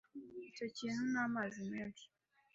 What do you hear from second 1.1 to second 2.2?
ni amazi menshi.